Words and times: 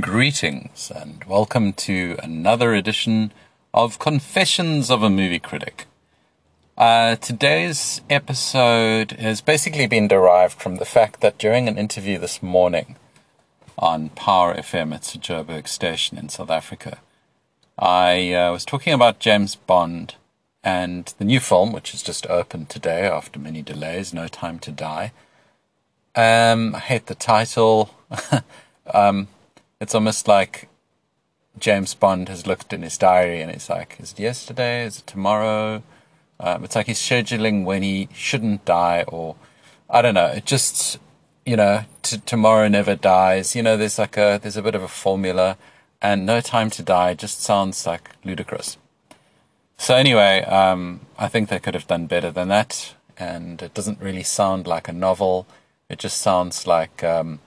Greetings 0.00 0.90
and 0.92 1.22
welcome 1.22 1.72
to 1.74 2.16
another 2.20 2.74
edition 2.74 3.32
of 3.72 4.00
Confessions 4.00 4.90
of 4.90 5.04
a 5.04 5.08
Movie 5.08 5.38
Critic. 5.38 5.86
Uh, 6.76 7.14
today's 7.14 8.00
episode 8.10 9.12
has 9.12 9.40
basically 9.40 9.86
been 9.86 10.08
derived 10.08 10.60
from 10.60 10.76
the 10.76 10.84
fact 10.84 11.20
that 11.20 11.38
during 11.38 11.68
an 11.68 11.78
interview 11.78 12.18
this 12.18 12.42
morning 12.42 12.96
on 13.78 14.08
Power 14.08 14.54
FM 14.54 14.92
at 14.92 15.02
the 15.02 15.18
Joburg 15.18 15.68
Station 15.68 16.18
in 16.18 16.28
South 16.28 16.50
Africa, 16.50 16.98
I 17.78 18.32
uh, 18.34 18.50
was 18.50 18.64
talking 18.64 18.94
about 18.94 19.20
James 19.20 19.54
Bond 19.54 20.16
and 20.64 21.14
the 21.18 21.24
new 21.24 21.38
film, 21.38 21.70
which 21.70 21.92
has 21.92 22.02
just 22.02 22.26
opened 22.26 22.68
today 22.68 23.06
after 23.06 23.38
many 23.38 23.62
delays, 23.62 24.12
No 24.12 24.26
Time 24.26 24.58
to 24.58 24.72
Die. 24.72 25.12
Um, 26.16 26.74
I 26.74 26.80
hate 26.80 27.06
the 27.06 27.14
title. 27.14 27.94
um, 28.92 29.28
it's 29.84 29.94
almost 29.94 30.26
like 30.26 30.68
James 31.58 31.92
Bond 31.94 32.30
has 32.30 32.46
looked 32.46 32.72
in 32.72 32.80
his 32.80 32.96
diary 32.96 33.42
and 33.42 33.50
it's 33.50 33.68
like, 33.68 33.96
is 34.00 34.12
it 34.12 34.18
yesterday? 34.18 34.84
Is 34.84 35.00
it 35.00 35.06
tomorrow? 35.06 35.82
Um, 36.40 36.64
it's 36.64 36.74
like 36.74 36.86
he's 36.86 36.98
scheduling 36.98 37.64
when 37.64 37.82
he 37.82 38.08
shouldn't 38.14 38.64
die, 38.64 39.04
or 39.06 39.36
I 39.90 40.00
don't 40.00 40.14
know. 40.14 40.28
It 40.28 40.46
just, 40.46 40.98
you 41.44 41.56
know, 41.56 41.84
t- 42.02 42.22
tomorrow 42.24 42.66
never 42.68 42.96
dies. 42.96 43.54
You 43.54 43.62
know, 43.62 43.76
there's 43.76 43.98
like 43.98 44.16
a 44.16 44.40
there's 44.42 44.56
a 44.56 44.62
bit 44.62 44.74
of 44.74 44.82
a 44.82 44.88
formula, 44.88 45.58
and 46.00 46.26
no 46.26 46.40
time 46.40 46.70
to 46.70 46.82
die 46.82 47.12
just 47.14 47.42
sounds 47.42 47.86
like 47.86 48.10
ludicrous. 48.24 48.78
So 49.76 49.94
anyway, 49.94 50.42
um, 50.44 51.00
I 51.18 51.28
think 51.28 51.50
they 51.50 51.60
could 51.60 51.74
have 51.74 51.86
done 51.86 52.06
better 52.06 52.30
than 52.32 52.48
that, 52.48 52.94
and 53.16 53.62
it 53.62 53.74
doesn't 53.74 54.00
really 54.00 54.24
sound 54.24 54.66
like 54.66 54.88
a 54.88 54.92
novel. 54.92 55.46
It 55.88 55.98
just 55.98 56.18
sounds 56.18 56.66
like 56.66 57.04
um, 57.04 57.38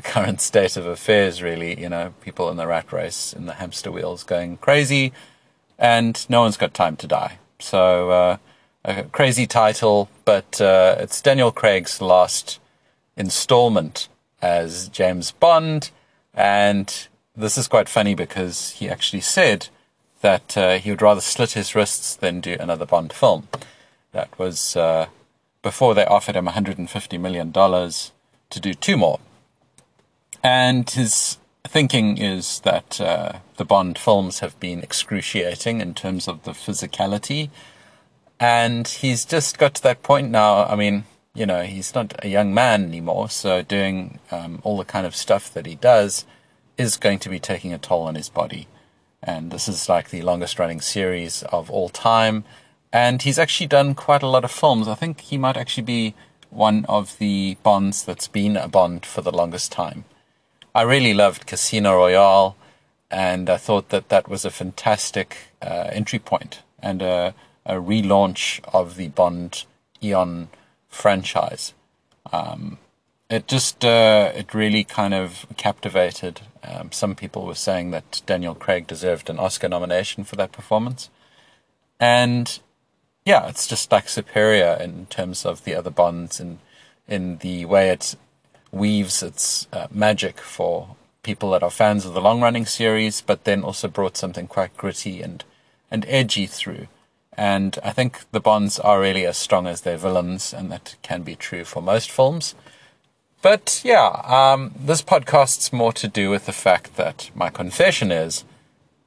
current 0.04 0.40
state 0.40 0.76
of 0.76 0.86
affairs, 0.86 1.42
really. 1.42 1.80
You 1.80 1.88
know, 1.88 2.14
people 2.20 2.50
in 2.50 2.56
the 2.56 2.66
rat 2.66 2.92
race, 2.92 3.32
in 3.32 3.46
the 3.46 3.54
hamster 3.54 3.90
wheels 3.90 4.24
going 4.24 4.56
crazy, 4.58 5.12
and 5.78 6.24
no 6.28 6.42
one's 6.42 6.56
got 6.56 6.74
time 6.74 6.96
to 6.96 7.06
die. 7.06 7.38
So, 7.58 8.10
uh, 8.10 8.36
a 8.84 9.04
crazy 9.04 9.46
title, 9.46 10.08
but 10.24 10.60
uh, 10.60 10.96
it's 10.98 11.20
Daniel 11.20 11.52
Craig's 11.52 12.00
last 12.00 12.58
installment 13.16 14.08
as 14.40 14.88
James 14.88 15.32
Bond. 15.32 15.90
And 16.32 17.08
this 17.36 17.58
is 17.58 17.68
quite 17.68 17.88
funny 17.88 18.14
because 18.14 18.70
he 18.70 18.88
actually 18.88 19.20
said 19.20 19.68
that 20.22 20.56
uh, 20.56 20.78
he 20.78 20.90
would 20.90 21.02
rather 21.02 21.20
slit 21.20 21.52
his 21.52 21.74
wrists 21.74 22.14
than 22.14 22.40
do 22.40 22.56
another 22.58 22.86
Bond 22.86 23.12
film. 23.12 23.48
That 24.12 24.36
was 24.38 24.76
uh, 24.76 25.06
before 25.62 25.94
they 25.94 26.04
offered 26.04 26.36
him 26.36 26.46
$150 26.46 27.20
million 27.20 27.52
to 27.52 28.60
do 28.60 28.74
two 28.74 28.96
more. 28.96 29.20
And 30.42 30.88
his 30.88 31.38
thinking 31.66 32.18
is 32.18 32.60
that 32.60 33.00
uh, 33.00 33.40
the 33.56 33.64
Bond 33.64 33.98
films 33.98 34.38
have 34.40 34.58
been 34.58 34.80
excruciating 34.80 35.80
in 35.80 35.94
terms 35.94 36.26
of 36.26 36.42
the 36.44 36.52
physicality. 36.52 37.50
And 38.38 38.88
he's 38.88 39.24
just 39.24 39.58
got 39.58 39.74
to 39.74 39.82
that 39.82 40.02
point 40.02 40.30
now. 40.30 40.64
I 40.64 40.74
mean, 40.76 41.04
you 41.34 41.46
know, 41.46 41.62
he's 41.62 41.94
not 41.94 42.14
a 42.24 42.28
young 42.28 42.54
man 42.54 42.84
anymore. 42.84 43.28
So 43.28 43.62
doing 43.62 44.18
um, 44.30 44.60
all 44.64 44.78
the 44.78 44.84
kind 44.84 45.06
of 45.06 45.14
stuff 45.14 45.52
that 45.52 45.66
he 45.66 45.74
does 45.74 46.24
is 46.78 46.96
going 46.96 47.18
to 47.20 47.28
be 47.28 47.38
taking 47.38 47.72
a 47.74 47.78
toll 47.78 48.02
on 48.02 48.14
his 48.14 48.30
body. 48.30 48.66
And 49.22 49.50
this 49.50 49.68
is 49.68 49.88
like 49.88 50.08
the 50.08 50.22
longest 50.22 50.58
running 50.58 50.80
series 50.80 51.42
of 51.44 51.70
all 51.70 51.90
time. 51.90 52.44
And 52.92 53.20
he's 53.20 53.38
actually 53.38 53.66
done 53.66 53.94
quite 53.94 54.22
a 54.22 54.26
lot 54.26 54.44
of 54.44 54.50
films. 54.50 54.88
I 54.88 54.94
think 54.94 55.20
he 55.20 55.36
might 55.36 55.58
actually 55.58 55.84
be 55.84 56.14
one 56.48 56.84
of 56.86 57.18
the 57.18 57.58
Bonds 57.62 58.02
that's 58.04 58.26
been 58.26 58.56
a 58.56 58.66
Bond 58.66 59.04
for 59.04 59.20
the 59.20 59.30
longest 59.30 59.70
time. 59.70 60.04
I 60.74 60.82
really 60.82 61.14
loved 61.14 61.46
Casino 61.46 61.96
Royale, 61.96 62.56
and 63.10 63.50
I 63.50 63.56
thought 63.56 63.88
that 63.88 64.08
that 64.08 64.28
was 64.28 64.44
a 64.44 64.50
fantastic 64.50 65.36
uh, 65.60 65.88
entry 65.90 66.20
point 66.20 66.62
and 66.78 67.02
a, 67.02 67.34
a, 67.66 67.74
relaunch 67.74 68.60
of 68.72 68.94
the 68.96 69.08
Bond 69.08 69.64
Eon 70.02 70.48
franchise. 70.88 71.74
Um, 72.32 72.78
it 73.28 73.48
just 73.48 73.84
uh, 73.84 74.30
it 74.34 74.54
really 74.54 74.84
kind 74.84 75.12
of 75.12 75.44
captivated. 75.56 76.42
Um, 76.62 76.92
some 76.92 77.16
people 77.16 77.46
were 77.46 77.54
saying 77.56 77.90
that 77.90 78.22
Daniel 78.26 78.54
Craig 78.54 78.86
deserved 78.86 79.28
an 79.28 79.40
Oscar 79.40 79.68
nomination 79.68 80.22
for 80.22 80.36
that 80.36 80.52
performance, 80.52 81.10
and 81.98 82.60
yeah, 83.24 83.48
it's 83.48 83.66
just 83.66 83.90
like 83.90 84.08
superior 84.08 84.78
in 84.80 85.06
terms 85.06 85.44
of 85.44 85.64
the 85.64 85.74
other 85.74 85.90
Bonds 85.90 86.38
and 86.38 86.58
in 87.08 87.38
the 87.38 87.64
way 87.64 87.90
it 87.90 88.14
weaves 88.72 89.22
its 89.22 89.66
uh, 89.72 89.86
magic 89.90 90.38
for 90.40 90.96
people 91.22 91.50
that 91.50 91.62
are 91.62 91.70
fans 91.70 92.06
of 92.06 92.14
the 92.14 92.20
long 92.20 92.40
running 92.40 92.66
series, 92.66 93.20
but 93.20 93.44
then 93.44 93.62
also 93.62 93.88
brought 93.88 94.16
something 94.16 94.46
quite 94.46 94.76
gritty 94.76 95.22
and, 95.22 95.44
and 95.90 96.04
edgy 96.08 96.46
through. 96.46 96.86
And 97.36 97.78
I 97.82 97.90
think 97.90 98.30
the 98.32 98.40
Bonds 98.40 98.78
are 98.78 99.00
really 99.00 99.26
as 99.26 99.36
strong 99.36 99.66
as 99.66 99.82
their 99.82 99.96
villains, 99.96 100.52
and 100.52 100.70
that 100.70 100.96
can 101.02 101.22
be 101.22 101.36
true 101.36 101.64
for 101.64 101.82
most 101.82 102.10
films. 102.10 102.54
But 103.42 103.80
yeah, 103.84 104.20
um, 104.24 104.74
this 104.78 105.02
podcast's 105.02 105.72
more 105.72 105.92
to 105.94 106.08
do 106.08 106.28
with 106.28 106.46
the 106.46 106.52
fact 106.52 106.96
that 106.96 107.30
my 107.34 107.48
confession 107.48 108.12
is 108.12 108.44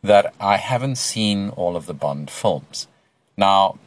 that 0.01 0.33
I 0.39 0.57
haven't 0.57 0.97
seen 0.97 1.49
all 1.49 1.75
of 1.75 1.85
the 1.85 1.93
Bond 1.93 2.29
films. 2.29 2.87
Now, 3.37 3.77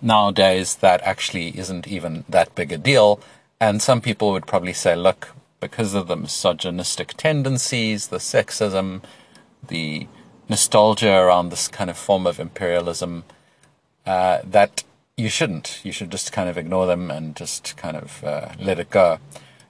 nowadays, 0.00 0.76
that 0.76 1.00
actually 1.02 1.58
isn't 1.58 1.88
even 1.88 2.24
that 2.28 2.54
big 2.54 2.72
a 2.72 2.78
deal 2.78 3.20
and 3.60 3.82
some 3.82 4.00
people 4.00 4.32
would 4.32 4.46
probably 4.46 4.72
say, 4.72 4.94
look, 4.94 5.34
because 5.60 5.94
of 5.94 6.06
the 6.06 6.16
misogynistic 6.16 7.14
tendencies, 7.16 8.08
the 8.08 8.18
sexism, 8.18 9.02
the 9.66 10.06
nostalgia 10.48 11.12
around 11.12 11.48
this 11.48 11.68
kind 11.68 11.90
of 11.90 11.98
form 11.98 12.26
of 12.26 12.38
imperialism, 12.38 13.24
uh, 14.06 14.40
that 14.44 14.84
you 15.16 15.28
shouldn't. 15.28 15.80
You 15.84 15.92
should 15.92 16.10
just 16.10 16.32
kind 16.32 16.48
of 16.48 16.56
ignore 16.56 16.86
them 16.86 17.10
and 17.10 17.34
just 17.34 17.76
kind 17.76 17.96
of 17.96 18.22
uh, 18.24 18.50
let 18.60 18.78
it 18.78 18.90
go. 18.90 19.18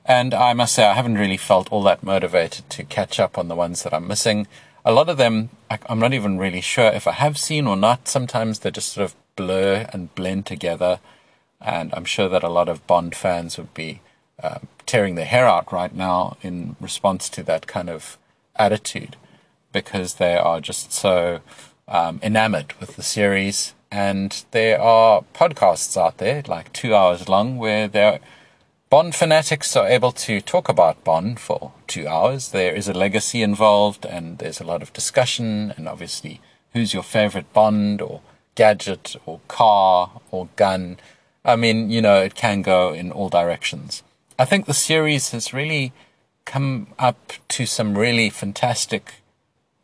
And 0.05 0.33
I 0.33 0.53
must 0.53 0.75
say, 0.75 0.85
I 0.85 0.95
haven't 0.95 1.19
really 1.19 1.37
felt 1.37 1.71
all 1.73 1.83
that 1.85 2.03
motivated 2.03 2.69
to 2.71 2.85
catch 2.85 3.19
up 3.19 3.37
on 3.37 3.49
the 3.49 3.55
ones 3.55 3.83
that 3.83 3.93
I'm 3.95 4.07
missing. 4.07 4.47
A 4.85 4.93
lot 4.93 5.09
of 5.09 5.17
them, 5.17 5.51
I'm 5.71 5.99
not 5.99 6.15
even 6.15 6.39
really 6.39 6.61
sure 6.61 6.87
if 6.87 7.07
I 7.07 7.13
have 7.13 7.37
seen 7.37 7.67
or 7.67 7.77
not. 7.77 8.09
Sometimes 8.09 8.61
they 8.61 8.71
just 8.71 8.93
sort 8.93 9.05
of 9.05 9.15
blur 9.37 9.87
and 9.93 10.15
blend 10.15 10.47
together. 10.47 11.01
And 11.61 11.93
I'm 11.95 12.05
sure 12.05 12.29
that 12.29 12.45
a 12.45 12.49
lot 12.49 12.69
of 12.69 12.87
Bond 12.87 13.15
fans 13.15 13.59
would 13.59 13.75
be 13.75 14.01
uh, 14.43 14.59
tearing 14.87 15.15
their 15.17 15.25
hair 15.25 15.47
out 15.47 15.73
right 15.73 15.95
now 15.95 16.37
in 16.43 16.77
response 16.81 17.29
to 17.31 17.43
that 17.45 17.67
kind 17.67 17.91
of 17.91 18.19
attitude 18.57 19.17
because 19.73 20.15
they 20.15 20.37
are 20.37 20.61
just 20.61 20.93
so 20.93 21.41
um, 21.87 22.21
enamored 22.23 22.75
with 22.81 22.97
the 22.97 23.03
series. 23.03 23.75
And 23.91 24.45
there 24.51 24.81
are 24.81 25.25
podcasts 25.35 25.97
out 25.97 26.19
there, 26.19 26.43
like 26.47 26.73
two 26.73 26.95
hours 26.95 27.29
long, 27.29 27.57
where 27.59 27.89
they're 27.89 28.21
Bond 28.91 29.15
fanatics 29.15 29.77
are 29.77 29.87
able 29.87 30.13
to 30.13 30.41
talk 30.41 30.71
about 30.71 31.05
Bond 31.05 31.39
for 31.39 31.73
two 31.87 32.09
hours. 32.09 32.53
There 32.53 32.75
is 32.75 32.89
a 32.89 32.95
legacy 32.95 33.43
involved, 33.43 34.07
and 34.07 34.39
there's 34.39 34.61
a 34.61 34.65
lot 34.65 34.81
of 34.81 34.95
discussion, 34.95 35.75
and 35.77 35.87
obviously, 35.87 36.41
who's 36.73 36.95
your 36.95 37.03
favorite 37.03 37.53
Bond, 37.53 38.01
or 38.01 38.23
gadget, 38.55 39.15
or 39.27 39.41
car, 39.47 40.23
or 40.31 40.49
gun. 40.57 40.97
I 41.49 41.57
mean, 41.57 41.91
you 41.91 42.03
know, 42.03 42.21
it 42.21 42.35
can 42.35 42.61
go 42.61 42.93
in 42.93 43.11
all 43.11 43.31
directions. 43.31 44.03
I 44.39 44.45
think 44.45 44.67
the 44.67 44.75
series 44.75 45.31
has 45.31 45.55
really 45.55 45.93
come 46.45 46.89
up 46.99 47.33
to 47.49 47.65
some 47.65 47.97
really 47.97 48.29
fantastic 48.29 49.15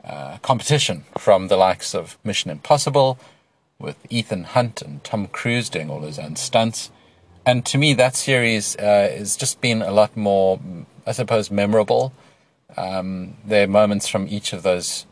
uh, 0.05 0.37
competition 0.43 1.05
from 1.17 1.49
the 1.49 1.57
likes 1.57 1.95
of 1.95 2.19
Mission 2.23 2.51
Impossible, 2.51 3.19
with 3.79 3.97
Ethan 4.11 4.45
Hunt 4.45 4.83
and 4.83 5.03
Tom 5.05 5.27
Cruise 5.27 5.71
doing 5.71 5.89
all 5.89 6.03
his 6.03 6.19
own 6.19 6.37
stunts. 6.37 6.91
And 7.47 7.65
to 7.65 7.79
me, 7.79 7.95
that 7.95 8.15
series 8.15 8.77
uh, 8.77 9.09
has 9.17 9.35
just 9.35 9.63
been 9.63 9.81
a 9.81 9.91
lot 9.91 10.15
more, 10.19 10.61
I 11.07 11.13
suppose, 11.13 11.51
memorable. 11.51 12.13
Um, 12.77 13.39
there 13.43 13.65
are 13.65 13.69
moments 13.69 14.07
from 14.07 14.29
each 14.29 14.53
of 14.53 14.63
those 14.63 15.07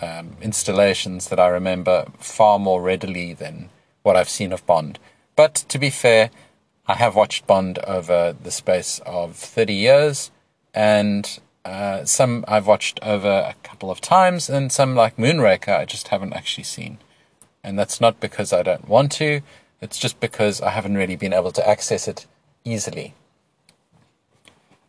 um, 0.00 0.38
installations 0.40 1.28
that 1.28 1.38
I 1.38 1.48
remember 1.48 2.06
far 2.18 2.58
more 2.58 2.80
readily 2.80 3.34
than 3.34 3.68
what 4.02 4.16
I've 4.16 4.30
seen 4.30 4.52
of 4.52 4.64
Bond. 4.64 4.98
But 5.38 5.54
to 5.68 5.78
be 5.78 5.88
fair, 5.88 6.30
I 6.88 6.94
have 6.94 7.14
watched 7.14 7.46
Bond 7.46 7.78
over 7.86 8.34
the 8.42 8.50
space 8.50 9.00
of 9.06 9.36
30 9.36 9.72
years, 9.72 10.32
and 10.74 11.38
uh, 11.64 12.04
some 12.06 12.44
I've 12.48 12.66
watched 12.66 12.98
over 13.04 13.28
a 13.28 13.54
couple 13.62 13.88
of 13.88 14.00
times, 14.00 14.50
and 14.50 14.72
some, 14.72 14.96
like 14.96 15.16
Moonraker, 15.16 15.78
I 15.78 15.84
just 15.84 16.08
haven't 16.08 16.32
actually 16.32 16.64
seen. 16.64 16.98
And 17.62 17.78
that's 17.78 18.00
not 18.00 18.18
because 18.18 18.52
I 18.52 18.64
don't 18.64 18.88
want 18.88 19.12
to, 19.12 19.42
it's 19.80 19.96
just 19.96 20.18
because 20.18 20.60
I 20.60 20.70
haven't 20.70 20.96
really 20.96 21.14
been 21.14 21.32
able 21.32 21.52
to 21.52 21.68
access 21.68 22.08
it 22.08 22.26
easily. 22.64 23.14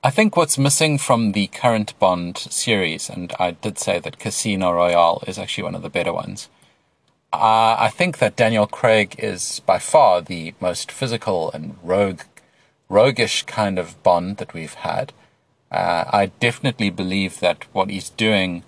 I 0.04 0.10
think 0.10 0.36
what's 0.36 0.58
missing 0.58 0.98
from 0.98 1.34
the 1.34 1.46
current 1.46 1.94
Bond 2.00 2.40
series, 2.40 3.08
and 3.08 3.32
I 3.40 3.52
did 3.52 3.78
say 3.78 4.00
that 4.00 4.18
Casino 4.18 4.72
Royale 4.72 5.22
is 5.28 5.38
actually 5.38 5.66
one 5.66 5.76
of 5.76 5.84
the 5.84 5.92
better 5.92 6.12
ones, 6.12 6.50
uh, 7.32 7.76
I 7.80 7.90
think 7.90 8.18
that 8.18 8.36
Daniel 8.36 8.66
Craig 8.66 9.16
is 9.20 9.62
by 9.66 9.78
far 9.78 10.22
the 10.22 10.54
most 10.60 10.92
physical 10.92 11.52
and 11.52 11.78
rogue, 11.84 12.22
roguish 12.90 13.44
kind 13.44 13.78
of 13.78 14.02
Bond 14.02 14.38
that 14.38 14.54
we've 14.54 14.74
had. 14.74 15.14
Uh, 15.72 16.06
I 16.12 16.32
definitely 16.40 16.90
believe 16.90 17.40
that 17.40 17.66
what 17.72 17.92
he's 17.92 18.10
doing 18.10 18.64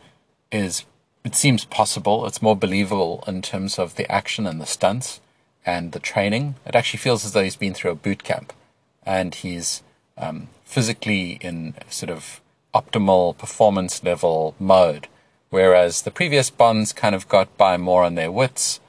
is, 0.52 0.86
it 1.24 1.36
seems 1.36 1.66
possible. 1.66 2.28
It's 2.28 2.42
more 2.42 2.56
believable 2.56 3.24
in 3.26 3.42
terms 3.42 3.80
of 3.80 3.96
the 3.96 4.10
action 4.12 4.46
and 4.46 4.62
the 4.62 4.68
stunts 4.68 5.22
and 5.66 5.92
the 5.92 6.00
training. 6.00 6.56
It 6.66 6.76
actually 6.76 7.00
feels 7.00 7.26
as 7.26 7.32
though 7.34 7.44
he's 7.44 7.56
been 7.56 7.74
through 7.74 7.92
a 7.92 7.96
boot 7.96 8.24
camp 8.24 8.54
and 9.04 9.34
he's 9.34 9.82
um, 10.18 10.50
physically 10.64 11.40
in 11.42 11.74
sort 11.90 12.12
of 12.12 12.42
optimal 12.76 13.36
performance 13.38 14.04
level 14.04 14.56
mode. 14.60 15.08
Whereas 15.52 16.04
the 16.04 16.12
previous 16.12 16.50
Bonds 16.50 16.94
kind 16.94 17.14
of 17.14 17.28
got 17.28 17.58
by 17.58 17.76
more 17.76 18.06
on 18.06 18.16
their 18.16 18.32
wits, 18.32 18.80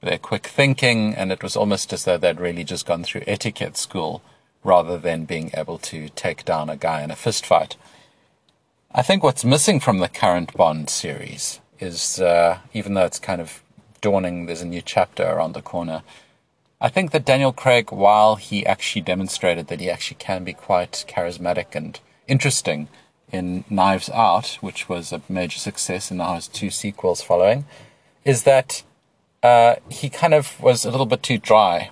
their 0.00 0.18
quick 0.18 0.46
thinking, 0.46 1.16
and 1.16 1.32
it 1.32 1.42
was 1.42 1.56
almost 1.56 1.92
as 1.92 2.04
though 2.04 2.16
they'd 2.16 2.38
really 2.38 2.62
just 2.62 2.86
gone 2.86 3.02
through 3.02 3.24
etiquette 3.26 3.76
school 3.76 4.22
rather 4.62 4.96
than 4.96 5.24
being 5.24 5.50
able 5.52 5.78
to 5.78 6.08
take 6.10 6.44
down 6.44 6.70
a 6.70 6.76
guy 6.76 7.02
in 7.02 7.10
a 7.10 7.16
fistfight. 7.16 7.74
I 8.92 9.02
think 9.02 9.24
what's 9.24 9.44
missing 9.44 9.80
from 9.80 9.98
the 9.98 10.08
current 10.08 10.56
Bond 10.56 10.88
series 10.88 11.58
is, 11.80 12.20
uh, 12.20 12.58
even 12.72 12.94
though 12.94 13.04
it's 13.04 13.18
kind 13.18 13.40
of 13.40 13.60
dawning, 14.00 14.46
there's 14.46 14.62
a 14.62 14.66
new 14.66 14.80
chapter 14.80 15.24
around 15.24 15.54
the 15.54 15.62
corner. 15.62 16.04
I 16.80 16.88
think 16.88 17.10
that 17.10 17.24
Daniel 17.24 17.52
Craig, 17.52 17.90
while 17.90 18.36
he 18.36 18.64
actually 18.64 19.02
demonstrated 19.02 19.66
that 19.66 19.80
he 19.80 19.90
actually 19.90 20.18
can 20.18 20.44
be 20.44 20.52
quite 20.52 21.04
charismatic 21.08 21.74
and 21.74 21.98
interesting 22.28 22.86
in 23.32 23.64
Knives 23.70 24.10
Out, 24.10 24.58
which 24.60 24.88
was 24.88 25.12
a 25.12 25.22
major 25.28 25.58
success 25.58 26.10
and 26.10 26.18
now 26.18 26.34
has 26.34 26.46
two 26.46 26.70
sequels 26.70 27.22
following, 27.22 27.64
is 28.24 28.42
that 28.44 28.82
uh, 29.42 29.76
he 29.88 30.08
kind 30.08 30.34
of 30.34 30.60
was 30.60 30.84
a 30.84 30.90
little 30.90 31.06
bit 31.06 31.22
too 31.22 31.38
dry 31.38 31.90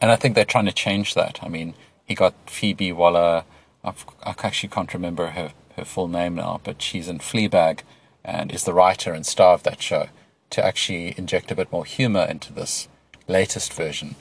and 0.00 0.10
I 0.10 0.16
think 0.16 0.34
they're 0.34 0.44
trying 0.44 0.66
to 0.66 0.72
change 0.72 1.14
that. 1.14 1.40
I 1.42 1.48
mean, 1.48 1.74
he 2.06 2.14
got 2.14 2.34
Phoebe 2.46 2.92
Waller. 2.92 3.44
I've, 3.84 4.04
i 4.24 4.34
actually 4.42 4.70
can't 4.70 4.94
remember 4.94 5.28
her, 5.28 5.52
her 5.76 5.84
full 5.84 6.08
name 6.08 6.36
now, 6.36 6.60
but 6.64 6.80
she's 6.80 7.08
in 7.08 7.18
Fleabag 7.18 7.80
and 8.24 8.52
is 8.52 8.64
the 8.64 8.72
writer 8.72 9.12
and 9.12 9.26
star 9.26 9.54
of 9.54 9.62
that 9.64 9.82
show 9.82 10.08
to 10.50 10.64
actually 10.64 11.14
inject 11.16 11.50
a 11.50 11.54
bit 11.54 11.70
more 11.70 11.84
humor 11.84 12.26
into 12.28 12.52
this 12.52 12.88
latest 13.28 13.72
version. 13.72 14.16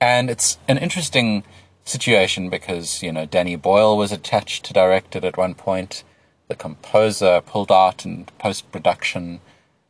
And 0.00 0.30
it's 0.30 0.58
an 0.68 0.78
interesting 0.78 1.44
situation 1.86 2.50
because, 2.50 3.02
you 3.02 3.12
know, 3.12 3.24
Danny 3.24 3.56
Boyle 3.56 3.96
was 3.96 4.12
attached 4.12 4.64
to 4.66 4.74
direct 4.74 5.16
it 5.16 5.24
at 5.24 5.38
one 5.38 5.54
point. 5.54 6.04
The 6.48 6.54
composer 6.54 7.40
pulled 7.40 7.72
out 7.72 8.04
in 8.04 8.26
post 8.38 8.70
production 8.70 9.40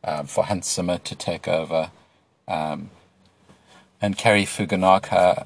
um, 0.03 0.27
for 0.27 0.45
Hans 0.45 0.71
Zimmer 0.73 0.99
to 0.99 1.15
take 1.15 1.47
over. 1.47 1.91
Um, 2.47 2.91
and 4.01 4.17
Cary 4.17 4.45
Fukunaga, 4.45 5.45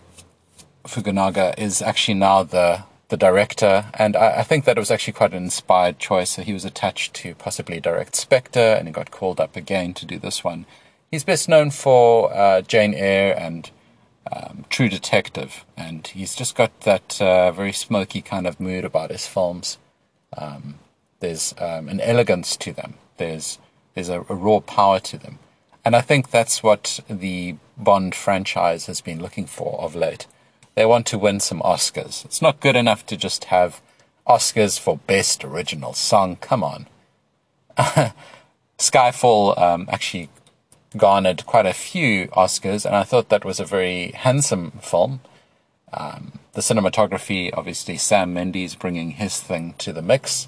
Fukunaga 0.83 1.57
is 1.57 1.81
actually 1.81 2.15
now 2.15 2.43
the 2.43 2.83
the 3.09 3.17
director, 3.17 3.87
and 3.95 4.15
I, 4.15 4.39
I, 4.39 4.43
think 4.43 4.63
that 4.63 4.77
it 4.77 4.79
was 4.79 4.89
actually 4.89 5.11
quite 5.11 5.33
an 5.33 5.43
inspired 5.43 5.99
choice. 5.99 6.29
So 6.29 6.43
he 6.43 6.53
was 6.53 6.63
attached 6.63 7.13
to 7.15 7.35
possibly 7.35 7.81
direct 7.81 8.15
Spectre, 8.15 8.77
and 8.77 8.87
he 8.87 8.93
got 8.93 9.11
called 9.11 9.41
up 9.41 9.57
again 9.57 9.93
to 9.95 10.05
do 10.05 10.17
this 10.17 10.45
one. 10.45 10.65
He's 11.11 11.25
best 11.25 11.49
known 11.49 11.71
for 11.71 12.33
uh, 12.33 12.61
Jane 12.61 12.93
Eyre 12.93 13.37
and 13.37 13.69
um, 14.31 14.65
True 14.69 14.89
Detective, 14.89 15.65
and 15.75 16.05
he's 16.07 16.35
just 16.35 16.55
got 16.55 16.81
that 16.81 17.21
uh, 17.21 17.51
very 17.51 17.73
smoky 17.73 18.21
kind 18.21 18.47
of 18.47 18.59
mood 18.59 18.85
about 18.85 19.11
his 19.11 19.27
films. 19.27 19.77
Um, 20.37 20.79
there's 21.19 21.53
um, 21.57 21.89
an 21.89 21.99
elegance 22.01 22.55
to 22.57 22.73
them. 22.73 22.95
There's 23.17 23.59
there's 23.93 24.09
a, 24.09 24.21
a 24.21 24.35
raw 24.35 24.59
power 24.59 24.99
to 24.99 25.17
them. 25.17 25.39
And 25.83 25.95
I 25.95 26.01
think 26.01 26.29
that's 26.29 26.61
what 26.61 26.99
the 27.09 27.55
Bond 27.77 28.13
franchise 28.13 28.85
has 28.85 29.01
been 29.01 29.21
looking 29.21 29.45
for 29.47 29.79
of 29.81 29.95
late. 29.95 30.27
They 30.75 30.85
want 30.85 31.07
to 31.07 31.17
win 31.17 31.39
some 31.39 31.59
Oscars. 31.61 32.23
It's 32.23 32.41
not 32.41 32.59
good 32.59 32.75
enough 32.75 33.05
to 33.07 33.17
just 33.17 33.45
have 33.45 33.81
Oscars 34.27 34.79
for 34.79 34.97
Best 34.97 35.43
Original 35.43 35.93
Song. 35.93 36.35
Come 36.37 36.63
on. 36.63 36.87
Skyfall 38.77 39.59
um, 39.59 39.89
actually 39.91 40.29
garnered 40.97 41.45
quite 41.45 41.65
a 41.65 41.73
few 41.73 42.27
Oscars, 42.27 42.85
and 42.85 42.95
I 42.95 43.03
thought 43.03 43.29
that 43.29 43.45
was 43.45 43.59
a 43.59 43.65
very 43.65 44.11
handsome 44.11 44.71
film. 44.81 45.21
Um, 45.93 46.39
the 46.53 46.61
cinematography, 46.61 47.51
obviously, 47.53 47.97
Sam 47.97 48.33
Mendes 48.33 48.75
bringing 48.75 49.11
his 49.11 49.39
thing 49.39 49.75
to 49.79 49.91
the 49.93 50.01
mix. 50.01 50.47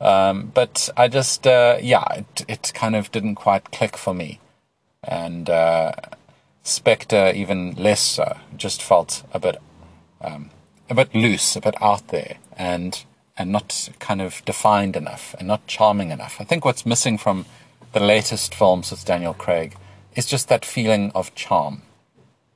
Um, 0.00 0.52
but 0.52 0.90
I 0.96 1.08
just, 1.08 1.46
uh, 1.46 1.78
yeah, 1.80 2.04
it, 2.12 2.44
it 2.48 2.72
kind 2.74 2.94
of 2.94 3.10
didn't 3.10 3.36
quite 3.36 3.70
click 3.70 3.96
for 3.96 4.12
me 4.14 4.40
and 5.06 5.48
uh, 5.48 5.92
Spectre 6.62 7.32
even 7.34 7.74
less 7.74 8.00
so. 8.00 8.36
Just 8.56 8.82
felt 8.82 9.22
a 9.32 9.38
bit 9.38 9.56
um, 10.20 10.50
a 10.90 10.94
bit 10.94 11.14
loose, 11.14 11.56
a 11.56 11.60
bit 11.60 11.80
out 11.80 12.08
there, 12.08 12.36
and 12.56 13.04
and 13.38 13.52
not 13.52 13.88
kind 13.98 14.20
of 14.20 14.44
defined 14.44 14.96
enough, 14.96 15.34
and 15.38 15.46
not 15.48 15.66
charming 15.66 16.10
enough. 16.10 16.40
I 16.40 16.44
think 16.44 16.64
what's 16.64 16.84
missing 16.84 17.18
from 17.18 17.46
the 17.96 18.04
latest 18.04 18.54
films 18.54 18.90
with 18.90 19.06
Daniel 19.06 19.32
Craig 19.32 19.74
is 20.14 20.26
just 20.26 20.48
that 20.48 20.66
feeling 20.66 21.10
of 21.14 21.34
charm. 21.34 21.80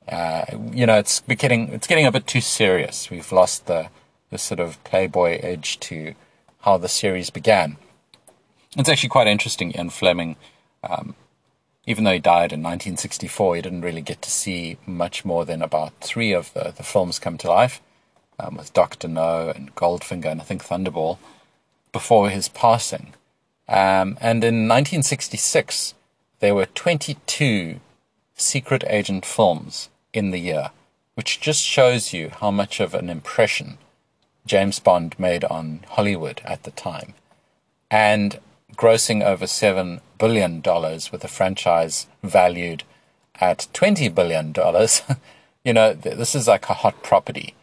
Uh, 0.07 0.45
you 0.71 0.85
know, 0.85 0.99
it's 0.99 1.21
getting 1.21 1.69
it's 1.69 1.87
getting 1.87 2.05
a 2.05 2.11
bit 2.11 2.27
too 2.27 2.41
serious. 2.41 3.09
We've 3.09 3.31
lost 3.31 3.65
the 3.65 3.89
the 4.29 4.37
sort 4.37 4.59
of 4.59 4.83
playboy 4.83 5.39
edge 5.41 5.79
to 5.79 6.13
how 6.59 6.77
the 6.77 6.87
series 6.87 7.31
began. 7.31 7.77
It's 8.77 8.87
actually 8.87 9.09
quite 9.09 9.25
interesting. 9.25 9.71
Ian 9.71 9.89
Fleming 9.89 10.35
um, 10.83 11.15
even 11.87 12.03
though 12.03 12.13
he 12.13 12.19
died 12.19 12.53
in 12.53 12.61
1964, 12.61 13.55
he 13.55 13.61
didn't 13.63 13.81
really 13.81 14.03
get 14.03 14.21
to 14.21 14.29
see 14.29 14.77
much 14.85 15.25
more 15.25 15.43
than 15.43 15.63
about 15.63 15.99
three 16.01 16.33
of 16.33 16.53
the, 16.53 16.71
the 16.77 16.83
films 16.83 17.17
come 17.17 17.39
to 17.39 17.47
life, 17.47 17.81
um, 18.39 18.57
with 18.57 18.73
Doctor 18.73 19.07
No 19.07 19.49
and 19.49 19.73
Goldfinger 19.73 20.31
and 20.31 20.41
I 20.41 20.43
think 20.43 20.63
Thunderball, 20.63 21.17
before 21.91 22.29
his 22.29 22.47
passing. 22.47 23.15
Um, 23.67 24.17
and 24.19 24.43
in 24.43 24.67
1966, 24.67 25.93
there 26.39 26.55
were 26.55 26.65
22 26.65 27.79
secret 28.35 28.83
agent 28.87 29.25
films 29.25 29.89
in 30.13 30.31
the 30.31 30.39
year, 30.39 30.71
which 31.15 31.39
just 31.39 31.63
shows 31.63 32.13
you 32.13 32.31
how 32.39 32.51
much 32.51 32.79
of 32.79 32.93
an 32.93 33.09
impression 33.09 33.77
James 34.45 34.79
Bond 34.79 35.17
made 35.19 35.43
on 35.43 35.85
Hollywood 35.87 36.41
at 36.43 36.63
the 36.63 36.71
time. 36.71 37.13
And 37.89 38.39
grossing 38.75 39.23
over 39.23 39.45
$7 39.45 40.01
billion 40.17 40.61
with 40.63 41.23
a 41.23 41.27
franchise 41.27 42.07
valued 42.23 42.83
at 43.39 43.67
$20 43.73 44.13
billion, 44.13 44.53
you 45.63 45.73
know, 45.73 45.93
this 45.93 46.35
is 46.35 46.47
like 46.47 46.69
a 46.69 46.73
hot 46.73 47.03
property. 47.03 47.53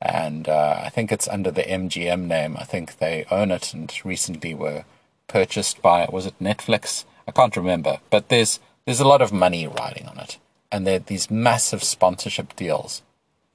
And 0.00 0.48
uh, 0.48 0.80
I 0.84 0.90
think 0.90 1.10
it's 1.10 1.28
under 1.28 1.50
the 1.50 1.62
MGM 1.62 2.26
name. 2.26 2.56
I 2.56 2.64
think 2.64 2.98
they 2.98 3.24
own 3.30 3.50
it 3.50 3.74
and 3.74 3.92
recently 4.04 4.54
were 4.54 4.84
purchased 5.28 5.80
by, 5.82 6.08
was 6.10 6.26
it 6.26 6.38
Netflix? 6.40 7.04
I 7.26 7.32
can't 7.32 7.56
remember. 7.56 7.98
But 8.10 8.28
there's, 8.28 8.60
there's 8.84 9.00
a 9.00 9.08
lot 9.08 9.22
of 9.22 9.32
money 9.32 9.66
riding 9.66 10.06
on 10.06 10.18
it. 10.18 10.38
And 10.72 10.86
there 10.86 10.96
are 10.96 11.00
these 11.00 11.30
massive 11.30 11.82
sponsorship 11.84 12.56
deals 12.56 13.02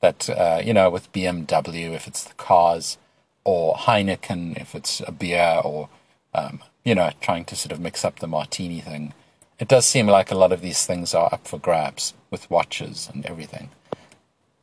that, 0.01 0.29
uh, 0.29 0.61
you 0.63 0.73
know, 0.73 0.89
with 0.89 1.11
BMW, 1.11 1.93
if 1.93 2.07
it's 2.07 2.23
the 2.23 2.33
cars, 2.35 2.97
or 3.43 3.75
Heineken, 3.75 4.59
if 4.59 4.73
it's 4.73 5.01
a 5.01 5.11
beer, 5.11 5.61
or 5.63 5.89
um, 6.33 6.61
you 6.83 6.95
know, 6.95 7.11
trying 7.21 7.45
to 7.45 7.55
sort 7.55 7.71
of 7.71 7.79
mix 7.79 8.03
up 8.03 8.19
the 8.19 8.27
martini 8.27 8.81
thing. 8.81 9.13
It 9.59 9.67
does 9.67 9.85
seem 9.85 10.07
like 10.07 10.31
a 10.31 10.37
lot 10.37 10.51
of 10.51 10.61
these 10.61 10.85
things 10.85 11.13
are 11.13 11.33
up 11.33 11.47
for 11.47 11.59
grabs 11.59 12.13
with 12.29 12.49
watches 12.49 13.09
and 13.13 13.25
everything. 13.25 13.69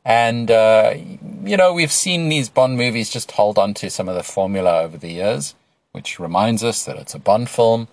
And, 0.03 0.49
uh, 0.49 0.95
you 1.43 1.57
know, 1.57 1.73
we've 1.73 1.91
seen 1.91 2.29
these 2.29 2.49
Bond 2.49 2.77
movies 2.77 3.09
just 3.09 3.31
hold 3.31 3.57
on 3.57 3.73
to 3.75 3.89
some 3.89 4.09
of 4.09 4.15
the 4.15 4.23
formula 4.23 4.81
over 4.81 4.97
the 4.97 5.11
years, 5.11 5.55
which 5.91 6.19
reminds 6.19 6.63
us 6.63 6.85
that 6.85 6.97
it's 6.97 7.15
a 7.15 7.19
Bond 7.19 7.49
film. 7.49 7.87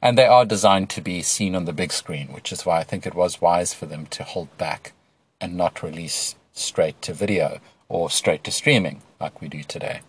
And 0.00 0.18
they 0.18 0.26
are 0.26 0.44
designed 0.44 0.90
to 0.90 1.00
be 1.00 1.22
seen 1.22 1.54
on 1.54 1.64
the 1.64 1.72
big 1.72 1.92
screen, 1.92 2.28
which 2.32 2.50
is 2.50 2.66
why 2.66 2.78
I 2.78 2.82
think 2.82 3.06
it 3.06 3.14
was 3.14 3.40
wise 3.40 3.72
for 3.72 3.86
them 3.86 4.06
to 4.06 4.24
hold 4.24 4.56
back 4.58 4.92
and 5.40 5.56
not 5.56 5.82
release 5.82 6.34
straight 6.52 7.00
to 7.02 7.14
video 7.14 7.60
or 7.88 8.10
straight 8.10 8.42
to 8.44 8.50
streaming 8.50 9.02
like 9.20 9.40
we 9.40 9.48
do 9.48 9.62
today. 9.62 10.00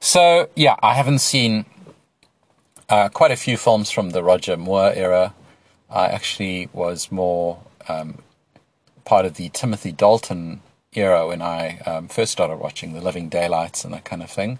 So, 0.00 0.50
yeah, 0.54 0.76
I 0.82 0.94
haven't 0.94 1.20
seen 1.20 1.64
uh, 2.88 3.08
quite 3.08 3.30
a 3.30 3.36
few 3.36 3.56
films 3.56 3.90
from 3.90 4.10
the 4.10 4.22
Roger 4.22 4.56
Moore 4.56 4.92
era. 4.92 5.34
I 5.90 6.06
actually 6.08 6.68
was 6.72 7.10
more 7.10 7.60
um, 7.88 8.18
part 9.04 9.24
of 9.24 9.34
the 9.34 9.48
Timothy 9.48 9.92
Dalton 9.92 10.60
era 10.94 11.26
when 11.26 11.42
I 11.42 11.78
um, 11.80 12.08
first 12.08 12.32
started 12.32 12.56
watching 12.56 12.92
The 12.92 13.00
Living 13.00 13.28
Daylights 13.28 13.84
and 13.84 13.92
that 13.94 14.04
kind 14.04 14.22
of 14.22 14.30
thing, 14.30 14.58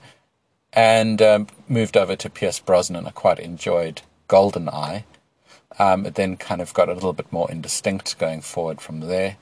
and 0.72 1.20
um, 1.22 1.46
moved 1.68 1.96
over 1.96 2.16
to 2.16 2.30
Pierce 2.30 2.60
Brosnan. 2.60 3.06
I 3.06 3.10
quite 3.10 3.38
enjoyed 3.38 4.02
Goldeneye. 4.28 5.04
Um, 5.78 6.06
it 6.06 6.14
then 6.14 6.36
kind 6.36 6.60
of 6.60 6.74
got 6.74 6.88
a 6.88 6.94
little 6.94 7.12
bit 7.12 7.32
more 7.32 7.50
indistinct 7.50 8.18
going 8.18 8.40
forward 8.40 8.80
from 8.80 9.00
there. 9.00 9.36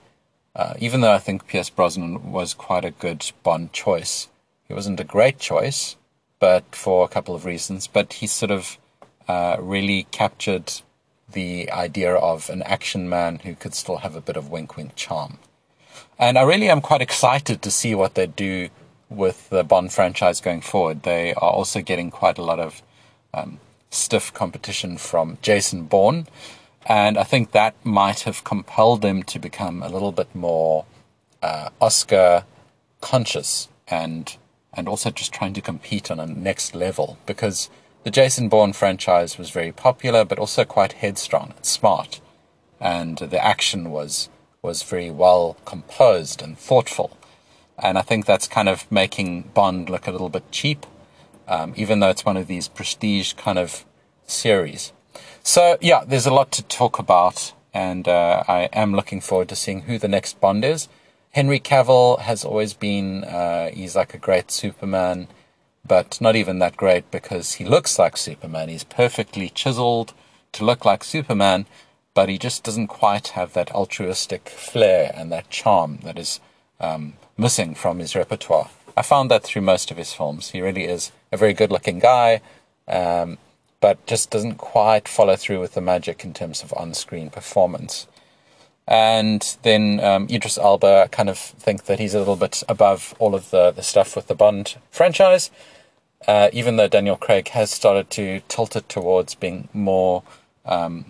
Uh, 0.54 0.74
even 0.78 1.00
though 1.00 1.12
I 1.12 1.18
think 1.18 1.46
Pierce 1.46 1.70
Brosnan 1.70 2.32
was 2.32 2.54
quite 2.54 2.84
a 2.84 2.90
good 2.90 3.30
Bond 3.42 3.72
choice, 3.72 4.28
he 4.66 4.74
wasn't 4.74 5.00
a 5.00 5.04
great 5.04 5.38
choice 5.38 5.96
but 6.38 6.74
for 6.74 7.04
a 7.04 7.08
couple 7.08 7.34
of 7.34 7.44
reasons. 7.44 7.86
But 7.86 8.14
he 8.14 8.26
sort 8.26 8.50
of 8.50 8.78
uh, 9.28 9.56
really 9.58 10.06
captured 10.10 10.72
the 11.30 11.70
idea 11.70 12.14
of 12.14 12.48
an 12.50 12.62
action 12.62 13.08
man 13.08 13.40
who 13.40 13.54
could 13.54 13.74
still 13.74 13.98
have 13.98 14.14
a 14.14 14.20
bit 14.20 14.36
of 14.36 14.50
wink 14.50 14.76
wink 14.76 14.94
charm. 14.94 15.38
And 16.18 16.38
I 16.38 16.42
really 16.42 16.70
am 16.70 16.80
quite 16.80 17.02
excited 17.02 17.62
to 17.62 17.70
see 17.70 17.94
what 17.94 18.14
they 18.14 18.26
do 18.26 18.68
with 19.08 19.48
the 19.50 19.64
Bond 19.64 19.92
franchise 19.92 20.40
going 20.40 20.60
forward. 20.60 21.02
They 21.02 21.34
are 21.34 21.50
also 21.50 21.80
getting 21.80 22.10
quite 22.10 22.38
a 22.38 22.42
lot 22.42 22.58
of 22.58 22.82
um, 23.32 23.60
stiff 23.90 24.32
competition 24.32 24.98
from 24.98 25.38
Jason 25.42 25.84
Bourne, 25.84 26.26
and 26.84 27.18
I 27.18 27.24
think 27.24 27.52
that 27.52 27.74
might 27.84 28.20
have 28.20 28.44
compelled 28.44 29.02
them 29.02 29.22
to 29.24 29.38
become 29.38 29.82
a 29.82 29.88
little 29.88 30.12
bit 30.12 30.34
more 30.34 30.84
uh, 31.42 31.70
Oscar 31.80 32.44
conscious 33.00 33.68
and 33.88 34.36
and 34.72 34.88
also 34.88 35.10
just 35.10 35.32
trying 35.32 35.54
to 35.54 35.60
compete 35.60 36.10
on 36.10 36.20
a 36.20 36.26
next 36.26 36.74
level 36.74 37.16
because 37.24 37.70
the 38.04 38.10
Jason 38.10 38.48
Bourne 38.48 38.72
franchise 38.72 39.38
was 39.38 39.50
very 39.50 39.72
popular, 39.72 40.24
but 40.24 40.38
also 40.38 40.64
quite 40.64 40.92
headstrong 40.92 41.54
and 41.56 41.64
smart, 41.64 42.20
and 42.78 43.18
the 43.18 43.44
action 43.44 43.90
was 43.90 44.28
was 44.62 44.82
very 44.82 45.10
well 45.10 45.56
composed 45.64 46.42
and 46.42 46.58
thoughtful. 46.58 47.16
And 47.78 47.98
I 47.98 48.02
think 48.02 48.24
that's 48.24 48.48
kind 48.48 48.68
of 48.68 48.90
making 48.90 49.50
Bond 49.54 49.90
look 49.90 50.06
a 50.06 50.10
little 50.10 50.28
bit 50.28 50.50
cheap, 50.50 50.86
um, 51.46 51.74
even 51.76 52.00
though 52.00 52.10
it's 52.10 52.24
one 52.24 52.36
of 52.36 52.46
these 52.46 52.68
prestige 52.68 53.34
kind 53.34 53.58
of 53.58 53.84
series. 54.26 54.92
So, 55.42 55.76
yeah, 55.80 56.04
there's 56.06 56.26
a 56.26 56.34
lot 56.34 56.50
to 56.52 56.62
talk 56.64 56.98
about, 56.98 57.52
and 57.72 58.08
uh, 58.08 58.42
I 58.48 58.68
am 58.72 58.94
looking 58.94 59.20
forward 59.20 59.48
to 59.50 59.56
seeing 59.56 59.82
who 59.82 59.98
the 59.98 60.08
next 60.08 60.40
Bond 60.40 60.64
is. 60.64 60.88
Henry 61.30 61.60
Cavill 61.60 62.20
has 62.20 62.44
always 62.44 62.72
been, 62.72 63.24
uh, 63.24 63.70
he's 63.70 63.94
like 63.94 64.14
a 64.14 64.18
great 64.18 64.50
Superman, 64.50 65.28
but 65.86 66.20
not 66.20 66.34
even 66.34 66.58
that 66.58 66.76
great 66.76 67.10
because 67.10 67.54
he 67.54 67.64
looks 67.64 67.98
like 67.98 68.16
Superman. 68.16 68.70
He's 68.70 68.84
perfectly 68.84 69.50
chiseled 69.50 70.14
to 70.52 70.64
look 70.64 70.84
like 70.84 71.04
Superman, 71.04 71.66
but 72.14 72.28
he 72.30 72.38
just 72.38 72.64
doesn't 72.64 72.88
quite 72.88 73.28
have 73.28 73.52
that 73.52 73.70
altruistic 73.72 74.48
flair 74.48 75.12
and 75.14 75.30
that 75.30 75.50
charm 75.50 75.98
that 76.02 76.18
is 76.18 76.40
um, 76.80 77.14
missing 77.36 77.74
from 77.74 77.98
his 77.98 78.14
repertoire. 78.14 78.70
I 78.96 79.02
found 79.02 79.30
that 79.30 79.42
through 79.44 79.62
most 79.62 79.90
of 79.90 79.96
his 79.96 80.12
films. 80.12 80.50
He 80.50 80.60
really 80.60 80.84
is 80.84 81.12
a 81.30 81.36
very 81.36 81.52
good 81.52 81.70
looking 81.70 81.98
guy, 81.98 82.40
um, 82.88 83.38
but 83.80 84.06
just 84.06 84.30
doesn't 84.30 84.56
quite 84.56 85.06
follow 85.06 85.36
through 85.36 85.60
with 85.60 85.74
the 85.74 85.80
magic 85.80 86.24
in 86.24 86.32
terms 86.32 86.62
of 86.62 86.72
on 86.74 86.94
screen 86.94 87.28
performance. 87.30 88.06
And 88.88 89.56
then 89.62 90.00
um, 90.00 90.28
Idris 90.30 90.58
Elba, 90.58 91.02
I 91.04 91.08
kind 91.08 91.28
of 91.28 91.38
think 91.38 91.84
that 91.84 91.98
he's 91.98 92.14
a 92.14 92.20
little 92.20 92.36
bit 92.36 92.62
above 92.68 93.14
all 93.18 93.34
of 93.34 93.50
the, 93.50 93.72
the 93.72 93.82
stuff 93.82 94.14
with 94.14 94.28
the 94.28 94.34
Bond 94.34 94.76
franchise, 94.90 95.50
uh, 96.26 96.48
even 96.52 96.76
though 96.76 96.88
Daniel 96.88 97.16
Craig 97.16 97.48
has 97.48 97.70
started 97.70 98.10
to 98.10 98.40
tilt 98.48 98.76
it 98.76 98.88
towards 98.88 99.34
being 99.34 99.68
more 99.72 100.22
um, 100.64 101.06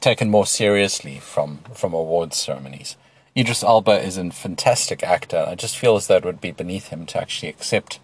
taken 0.00 0.30
more 0.30 0.46
seriously 0.46 1.18
from, 1.18 1.58
from 1.74 1.92
awards 1.92 2.36
ceremonies. 2.36 2.96
Idris 3.36 3.62
Elba 3.62 4.00
is 4.00 4.16
a 4.16 4.30
fantastic 4.30 5.02
actor. 5.02 5.44
I 5.46 5.54
just 5.54 5.78
feel 5.78 5.96
as 5.96 6.06
though 6.06 6.16
it 6.16 6.24
would 6.24 6.40
be 6.40 6.50
beneath 6.50 6.88
him 6.88 7.06
to 7.06 7.20
actually 7.20 7.48
accept 7.48 8.00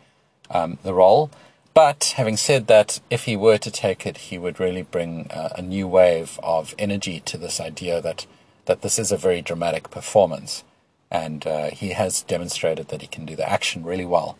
um, 0.51 0.79
the 0.83 0.95
role. 0.95 1.31
But 1.75 2.15
having 2.17 2.37
said 2.37 2.69
that, 2.69 3.01
if 3.11 3.25
he 3.25 3.37
were 3.37 3.59
to 3.59 3.71
take 3.71 4.07
it, 4.07 4.17
he 4.17 4.39
would 4.39 4.61
really 4.61 4.83
bring 4.83 5.31
uh, 5.31 5.51
a 5.57 5.63
new 5.63 5.87
wave 5.87 6.41
of 6.43 6.75
energy 6.79 7.21
to 7.27 7.37
this 7.37 7.61
idea 7.61 8.01
that, 8.01 8.27
that 8.65 8.83
this 8.83 8.99
is 8.99 9.13
a 9.13 9.17
very 9.17 9.43
dramatic 9.43 9.91
performance. 9.91 10.65
And 11.11 11.47
uh, 11.47 11.71
he 11.71 11.91
has 11.91 12.23
demonstrated 12.23 12.89
that 12.89 13.03
he 13.03 13.09
can 13.09 13.27
do 13.27 13.37
the 13.37 13.49
action 13.49 13.85
really 13.85 14.07
well. 14.07 14.39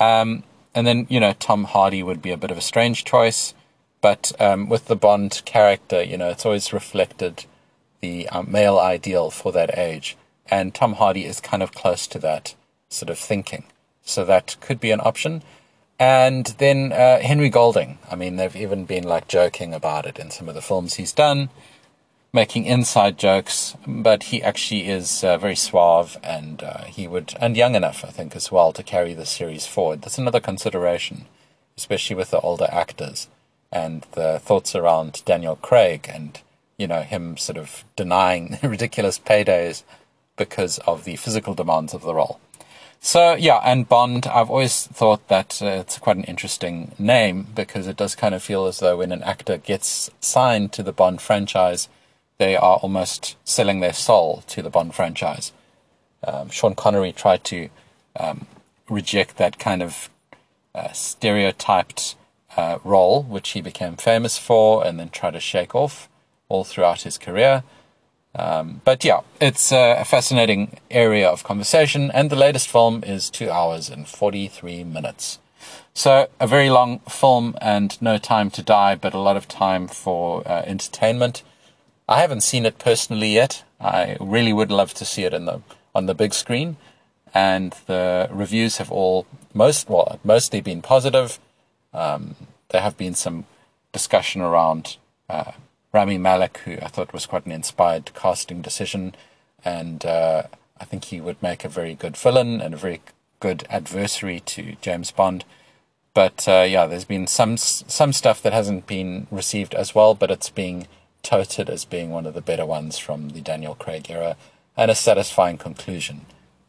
Um, 0.00 0.42
and 0.74 0.86
then, 0.86 1.06
you 1.08 1.20
know, 1.20 1.34
Tom 1.34 1.64
Hardy 1.64 2.02
would 2.02 2.20
be 2.20 2.32
a 2.32 2.36
bit 2.36 2.50
of 2.50 2.58
a 2.58 2.62
strange 2.62 3.04
choice. 3.04 3.54
But 4.00 4.32
um, 4.40 4.68
with 4.68 4.86
the 4.86 4.96
Bond 4.96 5.42
character, 5.44 6.02
you 6.02 6.16
know, 6.16 6.30
it's 6.30 6.46
always 6.46 6.72
reflected 6.72 7.44
the 8.00 8.28
um, 8.28 8.50
male 8.50 8.78
ideal 8.78 9.30
for 9.30 9.52
that 9.52 9.76
age. 9.78 10.16
And 10.50 10.74
Tom 10.74 10.94
Hardy 10.94 11.24
is 11.24 11.40
kind 11.40 11.62
of 11.62 11.74
close 11.74 12.06
to 12.08 12.18
that 12.20 12.54
sort 12.88 13.10
of 13.10 13.18
thinking. 13.18 13.64
So 14.02 14.24
that 14.24 14.56
could 14.60 14.80
be 14.80 14.90
an 14.90 15.00
option. 15.00 15.42
And 15.98 16.46
then 16.58 16.92
uh, 16.92 17.20
Henry 17.20 17.50
Golding. 17.50 17.98
I 18.10 18.14
mean, 18.14 18.36
they've 18.36 18.56
even 18.56 18.84
been 18.84 19.04
like 19.04 19.28
joking 19.28 19.74
about 19.74 20.06
it 20.06 20.18
in 20.18 20.30
some 20.30 20.48
of 20.48 20.54
the 20.54 20.62
films 20.62 20.94
he's 20.94 21.12
done, 21.12 21.50
making 22.32 22.64
inside 22.64 23.18
jokes. 23.18 23.76
But 23.86 24.24
he 24.24 24.42
actually 24.42 24.88
is 24.88 25.24
uh, 25.24 25.38
very 25.38 25.56
suave, 25.56 26.16
and 26.22 26.62
uh, 26.62 26.84
he 26.84 27.08
would, 27.08 27.34
and 27.40 27.56
young 27.56 27.74
enough, 27.74 28.04
I 28.04 28.10
think, 28.10 28.36
as 28.36 28.52
well, 28.52 28.72
to 28.72 28.82
carry 28.82 29.12
the 29.12 29.26
series 29.26 29.66
forward. 29.66 30.02
That's 30.02 30.18
another 30.18 30.40
consideration, 30.40 31.26
especially 31.76 32.16
with 32.16 32.30
the 32.30 32.40
older 32.40 32.68
actors 32.70 33.28
and 33.70 34.06
the 34.12 34.38
thoughts 34.38 34.74
around 34.74 35.22
Daniel 35.24 35.56
Craig 35.56 36.08
and 36.12 36.40
you 36.78 36.86
know, 36.86 37.02
him 37.02 37.36
sort 37.36 37.58
of 37.58 37.84
denying 37.96 38.58
ridiculous 38.62 39.18
paydays 39.18 39.82
because 40.36 40.78
of 40.80 41.04
the 41.04 41.16
physical 41.16 41.52
demands 41.52 41.92
of 41.92 42.02
the 42.02 42.14
role. 42.14 42.40
So 43.00 43.34
yeah, 43.34 43.60
and 43.64 43.88
Bond, 43.88 44.26
I've 44.26 44.50
always 44.50 44.86
thought 44.86 45.28
that 45.28 45.60
uh, 45.62 45.66
it's 45.66 45.98
quite 45.98 46.16
an 46.16 46.24
interesting 46.24 46.92
name 46.98 47.46
because 47.54 47.86
it 47.86 47.96
does 47.96 48.14
kind 48.14 48.34
of 48.34 48.42
feel 48.42 48.66
as 48.66 48.80
though 48.80 48.96
when 48.96 49.12
an 49.12 49.22
actor 49.22 49.58
gets 49.58 50.10
signed 50.20 50.72
to 50.72 50.82
the 50.82 50.92
Bond 50.92 51.20
franchise, 51.20 51.88
they 52.38 52.56
are 52.56 52.76
almost 52.76 53.36
selling 53.44 53.80
their 53.80 53.92
soul 53.92 54.42
to 54.48 54.62
the 54.62 54.70
Bond 54.70 54.94
franchise. 54.94 55.52
Um, 56.24 56.50
Sean 56.50 56.74
Connery 56.74 57.12
tried 57.12 57.44
to 57.44 57.68
um, 58.18 58.46
reject 58.88 59.36
that 59.36 59.58
kind 59.58 59.82
of 59.82 60.10
uh, 60.74 60.90
stereotyped 60.92 62.16
uh, 62.56 62.78
role, 62.82 63.22
which 63.22 63.50
he 63.50 63.60
became 63.60 63.96
famous 63.96 64.38
for, 64.38 64.84
and 64.84 64.98
then 64.98 65.10
tried 65.10 65.32
to 65.32 65.40
shake 65.40 65.74
off 65.74 66.08
all 66.48 66.64
throughout 66.64 67.02
his 67.02 67.18
career. 67.18 67.62
Um, 68.34 68.82
but 68.84 69.04
yeah, 69.04 69.20
it's 69.40 69.72
a 69.72 70.04
fascinating 70.04 70.78
area 70.90 71.28
of 71.28 71.44
conversation, 71.44 72.10
and 72.12 72.30
the 72.30 72.36
latest 72.36 72.68
film 72.68 73.02
is 73.04 73.30
two 73.30 73.50
hours 73.50 73.88
and 73.88 74.06
43 74.06 74.84
minutes. 74.84 75.38
So, 75.94 76.28
a 76.38 76.46
very 76.46 76.70
long 76.70 77.00
film 77.00 77.56
and 77.60 78.00
no 78.00 78.18
time 78.18 78.50
to 78.52 78.62
die, 78.62 78.94
but 78.94 79.14
a 79.14 79.18
lot 79.18 79.36
of 79.36 79.48
time 79.48 79.88
for 79.88 80.46
uh, 80.46 80.62
entertainment. 80.64 81.42
I 82.08 82.20
haven't 82.20 82.42
seen 82.42 82.64
it 82.64 82.78
personally 82.78 83.34
yet. 83.34 83.64
I 83.80 84.16
really 84.20 84.52
would 84.52 84.70
love 84.70 84.94
to 84.94 85.04
see 85.04 85.24
it 85.24 85.34
in 85.34 85.44
the 85.46 85.60
on 85.94 86.06
the 86.06 86.14
big 86.14 86.34
screen, 86.34 86.76
and 87.34 87.74
the 87.86 88.28
reviews 88.30 88.76
have 88.76 88.92
all 88.92 89.26
most 89.52 89.88
well 89.88 90.20
mostly 90.22 90.60
been 90.60 90.82
positive. 90.82 91.40
Um, 91.92 92.36
there 92.68 92.82
have 92.82 92.96
been 92.96 93.14
some 93.14 93.46
discussion 93.92 94.40
around 94.40 94.98
uh, 95.28 95.52
Rami 95.98 96.16
Malek, 96.16 96.58
who 96.58 96.74
I 96.74 96.86
thought 96.86 97.12
was 97.12 97.26
quite 97.26 97.44
an 97.44 97.50
inspired 97.50 98.14
casting 98.14 98.62
decision, 98.62 99.16
and 99.64 100.06
uh, 100.06 100.44
I 100.80 100.84
think 100.84 101.06
he 101.06 101.20
would 101.20 101.42
make 101.42 101.64
a 101.64 101.68
very 101.68 101.96
good 101.96 102.16
villain 102.16 102.60
and 102.60 102.72
a 102.72 102.76
very 102.76 103.00
good 103.40 103.66
adversary 103.68 104.38
to 104.54 104.76
James 104.80 105.10
Bond. 105.10 105.44
But 106.14 106.46
uh, 106.46 106.64
yeah, 106.68 106.86
there's 106.86 107.04
been 107.04 107.26
some 107.26 107.56
some 107.56 108.12
stuff 108.12 108.40
that 108.42 108.52
hasn't 108.52 108.86
been 108.86 109.26
received 109.32 109.74
as 109.74 109.92
well, 109.92 110.14
but 110.14 110.30
it's 110.30 110.50
being 110.50 110.86
touted 111.24 111.68
as 111.68 111.84
being 111.84 112.10
one 112.10 112.26
of 112.26 112.34
the 112.34 112.48
better 112.50 112.64
ones 112.64 112.96
from 112.98 113.30
the 113.30 113.40
Daniel 113.40 113.74
Craig 113.74 114.08
era, 114.08 114.36
and 114.76 114.92
a 114.92 114.94
satisfying 114.94 115.58
conclusion 115.58 116.26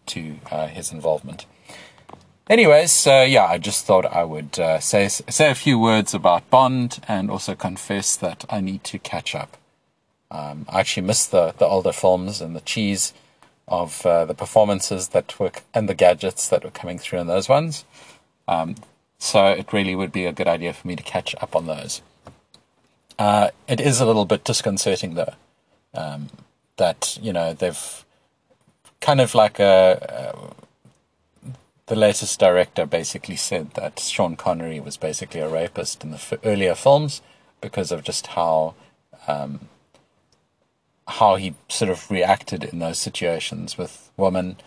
to 0.08 0.38
uh, 0.50 0.66
his 0.66 0.92
involvement. 0.92 1.46
Anyways, 2.50 3.06
uh, 3.06 3.28
yeah, 3.30 3.46
I 3.46 3.60
just 3.60 3.86
thought 3.86 4.08
I 4.08 4.24
would 4.24 4.58
uh, 4.58 4.80
say 4.80 5.08
say 5.08 5.52
a 5.52 5.56
few 5.56 5.78
words 5.78 6.16
about 6.16 6.50
Bond 6.50 7.00
and 7.08 7.30
also 7.30 7.54
confess 7.54 8.16
that 8.16 8.44
I 8.50 8.60
need 8.60 8.84
to 8.86 8.98
catch 8.98 9.36
up. 9.36 9.56
Um, 10.32 10.66
I 10.68 10.80
actually 10.80 11.06
missed 11.06 11.30
the 11.30 11.54
the 11.56 11.68
older 11.68 11.92
films 11.92 12.42
and 12.42 12.56
the 12.56 12.62
cheese 12.62 13.14
of 13.68 14.04
uh, 14.04 14.26
the 14.26 14.34
performances 14.34 15.10
that 15.10 15.40
were 15.40 15.52
and 15.76 15.88
the 15.88 15.94
gadgets 15.94 16.50
that 16.50 16.64
were 16.64 16.72
coming 16.72 16.98
through 16.98 17.20
in 17.20 17.28
those 17.28 17.48
ones. 17.48 17.86
Um, 18.48 18.74
so 19.20 19.46
it 19.46 19.72
really 19.72 19.94
would 19.94 20.12
be 20.12 20.26
a 20.26 20.34
good 20.34 20.48
idea 20.48 20.74
for 20.74 20.88
me 20.88 20.96
to 20.96 21.04
catch 21.04 21.36
up 21.40 21.56
on 21.56 21.68
those. 21.68 22.02
Uh, 23.20 23.50
it 23.68 23.80
is 23.80 24.02
a 24.02 24.08
little 24.08 24.26
bit 24.26 24.44
disconcerting 24.44 25.14
though, 25.14 25.36
um, 25.94 26.30
that 26.78 27.16
you 27.22 27.32
know 27.32 27.54
they've 27.54 28.06
kind 29.02 29.22
of 29.22 29.36
like 29.36 29.60
a, 29.60 30.34
a 30.36 30.69
the 31.90 31.96
latest 31.96 32.40
director 32.40 32.86
basically 32.86 33.36
said 33.36 33.72
that 33.72 34.00
Sean 34.00 34.36
Connery 34.36 34.80
was 34.80 34.96
basically 34.96 35.40
a 35.40 35.50
rapist 35.50 36.04
in 36.04 36.12
the 36.12 36.18
f- 36.18 36.34
earlier 36.46 36.76
films 36.76 37.24
because 37.62 37.92
of 37.92 38.04
just 38.04 38.28
how 38.28 38.76
um, 39.28 39.68
how 41.08 41.36
he 41.36 41.56
sort 41.68 41.90
of 41.90 42.10
reacted 42.12 42.64
in 42.64 42.78
those 42.78 43.00
situations 43.00 43.76
with 43.76 44.12
women 44.18 44.58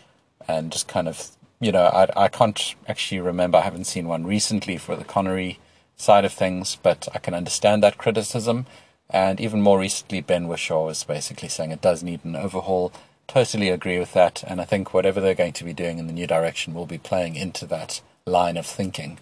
and 0.48 0.72
just 0.72 0.88
kind 0.88 1.06
of 1.06 1.30
you 1.60 1.70
know 1.70 1.84
I 1.84 2.24
I 2.24 2.26
can't 2.26 2.74
actually 2.88 3.20
remember 3.20 3.58
I 3.58 3.62
haven't 3.62 3.86
seen 3.86 4.08
one 4.08 4.26
recently 4.26 4.76
for 4.76 4.96
the 4.96 5.04
Connery 5.04 5.60
side 5.96 6.24
of 6.24 6.32
things 6.32 6.76
but 6.82 7.06
I 7.14 7.18
can 7.18 7.34
understand 7.34 7.84
that 7.84 7.98
criticism. 7.98 8.66
And 9.08 9.40
even 9.40 9.60
more 9.60 9.78
recently 9.78 10.22
Ben 10.22 10.48
Whishaw 10.48 10.86
was 10.86 11.04
basically 11.04 11.48
saying 11.48 11.70
it 11.70 11.82
does 11.82 12.02
need 12.02 12.24
an 12.24 12.34
overhaul 12.34 12.92
totally 13.26 13.68
agree 13.68 13.98
with 13.98 14.12
that. 14.12 14.42
And 14.46 14.60
I 14.60 14.64
think 14.64 14.92
whatever 14.92 15.20
they're 15.20 15.34
going 15.34 15.52
to 15.54 15.64
be 15.64 15.72
doing 15.72 15.98
in 15.98 16.06
the 16.06 16.12
new 16.12 16.26
direction 16.26 16.74
will 16.74 16.86
be 16.86 16.98
playing 16.98 17.36
into 17.36 17.66
that 17.66 18.00
line 18.26 18.56
of 18.56 18.66
thinking. 18.66 19.18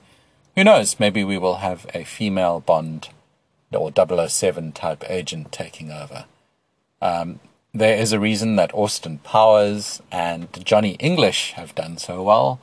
Who 0.56 0.64
knows? 0.64 0.98
Maybe 0.98 1.22
we 1.24 1.38
will 1.38 1.56
have 1.56 1.86
a 1.94 2.04
female 2.04 2.60
Bond 2.60 3.08
or 3.72 3.92
007 4.28 4.72
type 4.72 5.04
agent 5.08 5.52
taking 5.52 5.92
over. 5.92 6.24
Um, 7.00 7.40
there 7.72 7.96
is 7.96 8.12
a 8.12 8.18
reason 8.18 8.56
that 8.56 8.74
Austin 8.74 9.18
Powers 9.18 10.02
and 10.10 10.48
Johnny 10.64 10.94
English 10.94 11.52
have 11.52 11.74
done 11.76 11.98
so 11.98 12.22
well. 12.22 12.60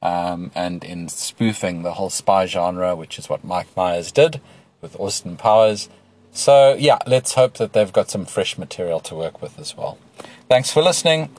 um, 0.00 0.50
and 0.54 0.84
in 0.84 1.08
spoofing 1.08 1.82
the 1.82 1.94
whole 1.94 2.10
spy 2.10 2.46
genre, 2.46 2.94
which 2.94 3.18
is 3.18 3.28
what 3.28 3.44
Mike 3.44 3.74
Myers 3.76 4.12
did 4.12 4.40
with 4.80 4.98
Austin 4.98 5.36
Powers. 5.36 5.88
So, 6.38 6.76
yeah, 6.78 6.98
let's 7.04 7.34
hope 7.34 7.54
that 7.54 7.72
they've 7.72 7.92
got 7.92 8.10
some 8.10 8.24
fresh 8.24 8.56
material 8.56 9.00
to 9.00 9.16
work 9.16 9.42
with 9.42 9.58
as 9.58 9.76
well. 9.76 9.98
Thanks 10.48 10.70
for 10.70 10.84
listening. 10.84 11.30